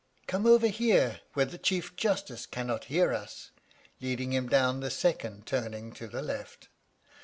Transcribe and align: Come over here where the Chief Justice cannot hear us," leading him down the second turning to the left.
Come 0.25 0.47
over 0.47 0.65
here 0.65 1.21
where 1.33 1.45
the 1.45 1.59
Chief 1.59 1.95
Justice 1.95 2.47
cannot 2.47 2.85
hear 2.85 3.13
us," 3.13 3.51
leading 3.99 4.33
him 4.33 4.49
down 4.49 4.79
the 4.79 4.89
second 4.89 5.45
turning 5.45 5.91
to 5.91 6.07
the 6.07 6.23
left. 6.23 6.69